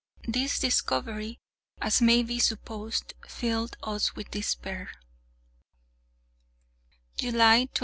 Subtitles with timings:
[0.27, 1.39] This discovery,
[1.79, 4.89] as may be supposed, filled us with despair.
[7.17, 7.79] July 27.